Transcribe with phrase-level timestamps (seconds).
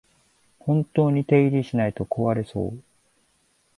[0.57, 2.83] 本当に手入れしないと壊れそう